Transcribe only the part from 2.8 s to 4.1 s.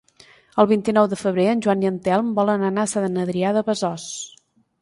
a Sant Adrià de Besòs.